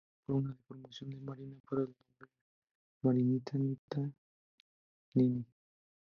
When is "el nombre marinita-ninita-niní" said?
1.83-5.45